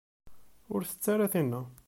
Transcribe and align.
Ur 0.73 0.81
tett 0.83 1.05
ara 1.13 1.31
tinna. 1.33 1.61